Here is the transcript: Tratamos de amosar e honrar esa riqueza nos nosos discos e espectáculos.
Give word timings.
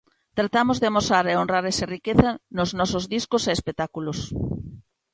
Tratamos 0.37 0.77
de 0.79 0.87
amosar 0.91 1.25
e 1.27 1.33
honrar 1.39 1.65
esa 1.71 1.89
riqueza 1.95 2.29
nos 2.57 2.69
nosos 2.79 3.03
discos 3.15 3.43
e 3.45 3.51
espectáculos. 3.57 4.19